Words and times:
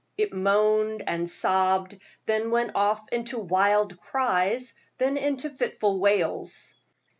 It 0.17 0.33
moaned 0.33 1.03
and 1.05 1.29
sobbed, 1.29 2.01
then 2.25 2.49
went 2.49 2.71
off 2.73 3.07
into 3.11 3.37
wild 3.37 3.99
cries, 3.99 4.73
then 4.97 5.15
into 5.15 5.47
fitful 5.51 5.99
wails. 5.99 6.73